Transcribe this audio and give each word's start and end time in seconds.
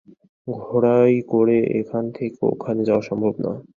ঘোড়ায় 0.47 1.17
করে 1.31 1.57
এখান 1.79 2.03
থেকে 2.15 2.39
ওখানে 2.47 2.81
যাওয়া 2.87 3.03
সম্ভব 3.09 3.33
না। 3.43 3.51